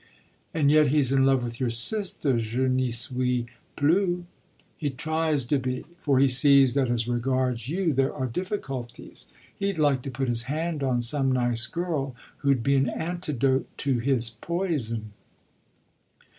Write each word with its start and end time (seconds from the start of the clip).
"And 0.51 0.71
yet 0.71 0.87
he's 0.87 1.11
in 1.11 1.27
love 1.27 1.43
with 1.43 1.59
your 1.59 1.69
sister? 1.69 2.39
je 2.39 2.67
n'y 2.67 2.89
suis 2.91 3.45
plus." 3.75 4.23
"He 4.75 4.89
tries 4.89 5.43
to 5.45 5.59
be, 5.59 5.85
for 5.99 6.17
he 6.17 6.27
sees 6.27 6.73
that 6.73 6.89
as 6.89 7.07
regards 7.07 7.69
you 7.69 7.93
there 7.93 8.11
are 8.11 8.25
difficulties. 8.25 9.27
He'd 9.59 9.77
like 9.77 10.01
to 10.01 10.09
put 10.09 10.27
his 10.27 10.41
hand 10.49 10.81
on 10.81 11.03
some 11.03 11.31
nice 11.31 11.67
girl 11.67 12.15
who'd 12.37 12.63
be 12.63 12.73
an 12.77 12.89
antidote 12.89 13.67
to 13.77 13.99
his 13.99 14.31
poison." 14.31 15.11